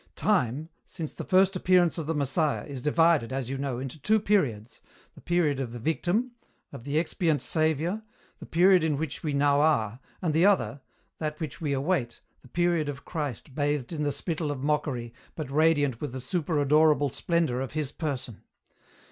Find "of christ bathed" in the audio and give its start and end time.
12.89-13.93